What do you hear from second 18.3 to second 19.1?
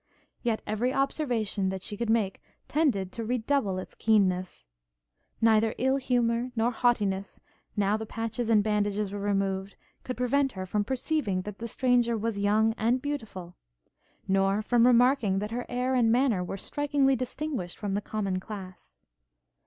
class.